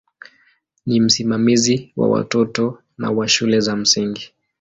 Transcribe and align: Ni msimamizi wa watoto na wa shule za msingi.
Ni 0.85 0.99
msimamizi 0.99 1.93
wa 1.95 2.09
watoto 2.09 2.79
na 2.97 3.11
wa 3.11 3.27
shule 3.27 3.59
za 3.59 3.75
msingi. 3.75 4.33